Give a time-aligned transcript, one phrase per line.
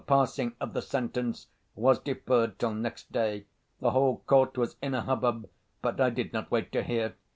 [0.03, 1.45] The passing of the sentence
[1.75, 3.45] was deferred till next day.
[3.81, 5.47] The whole court was in a hubbub
[5.83, 7.13] but I did not wait to hear.